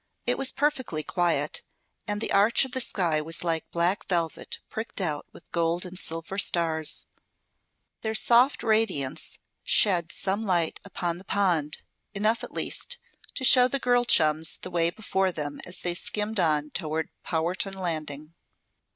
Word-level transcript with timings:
It 0.25 0.35
was 0.35 0.51
perfectly 0.51 1.03
quiet, 1.03 1.61
and 2.07 2.19
the 2.21 2.31
arch 2.31 2.65
of 2.65 2.71
the 2.71 2.81
sky 2.81 3.21
was 3.21 3.43
like 3.43 3.69
black 3.69 4.07
velvet 4.07 4.57
pricked 4.67 4.99
out 4.99 5.27
with 5.31 5.51
gold 5.51 5.85
and 5.85 5.95
silver 5.95 6.39
stars. 6.39 7.05
Their 8.01 8.15
soft 8.15 8.63
radiance 8.63 9.37
shed 9.63 10.11
some 10.11 10.43
light 10.43 10.79
upon 10.83 11.19
the 11.19 11.23
pond, 11.23 11.83
enough, 12.15 12.43
at 12.43 12.51
least, 12.51 12.97
to 13.35 13.43
show 13.45 13.67
the 13.67 13.77
girl 13.77 14.03
chums 14.03 14.57
the 14.63 14.71
way 14.71 14.89
before 14.89 15.31
them 15.31 15.61
as 15.67 15.81
they 15.81 15.93
skimmed 15.93 16.39
on 16.39 16.71
toward 16.71 17.09
Powerton 17.23 17.75
Landing. 17.75 18.33